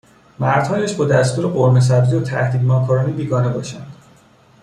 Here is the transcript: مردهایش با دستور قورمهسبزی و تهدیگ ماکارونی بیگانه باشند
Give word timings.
مردهایش 0.39 0.93
با 0.93 1.05
دستور 1.05 1.51
قورمهسبزی 1.51 2.15
و 2.15 2.21
تهدیگ 2.23 2.61
ماکارونی 2.61 3.13
بیگانه 3.13 3.49
باشند 3.49 3.93